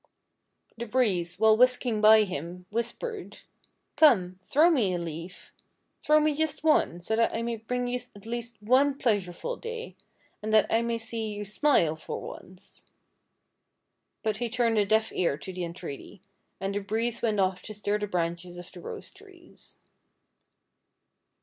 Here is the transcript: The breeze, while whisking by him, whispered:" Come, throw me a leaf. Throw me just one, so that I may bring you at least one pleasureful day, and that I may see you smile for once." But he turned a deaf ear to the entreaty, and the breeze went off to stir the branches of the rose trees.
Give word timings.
The 0.79 0.87
breeze, 0.87 1.37
while 1.37 1.55
whisking 1.55 2.01
by 2.01 2.23
him, 2.23 2.65
whispered:" 2.71 3.41
Come, 3.97 4.39
throw 4.47 4.71
me 4.71 4.95
a 4.95 4.97
leaf. 4.97 5.53
Throw 6.01 6.19
me 6.19 6.33
just 6.33 6.63
one, 6.63 7.03
so 7.03 7.15
that 7.15 7.31
I 7.35 7.43
may 7.43 7.57
bring 7.57 7.85
you 7.85 7.99
at 8.15 8.25
least 8.25 8.59
one 8.63 8.97
pleasureful 8.97 9.57
day, 9.57 9.95
and 10.41 10.51
that 10.51 10.65
I 10.73 10.81
may 10.81 10.97
see 10.97 11.29
you 11.29 11.45
smile 11.45 11.95
for 11.95 12.19
once." 12.19 12.81
But 14.23 14.37
he 14.37 14.49
turned 14.49 14.79
a 14.79 14.87
deaf 14.87 15.11
ear 15.11 15.37
to 15.37 15.53
the 15.53 15.63
entreaty, 15.63 16.23
and 16.59 16.73
the 16.73 16.79
breeze 16.79 17.21
went 17.21 17.39
off 17.39 17.61
to 17.61 17.73
stir 17.75 17.99
the 17.99 18.07
branches 18.07 18.57
of 18.57 18.71
the 18.71 18.81
rose 18.81 19.11
trees. 19.11 19.75